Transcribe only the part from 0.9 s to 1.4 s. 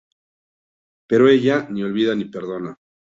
Pero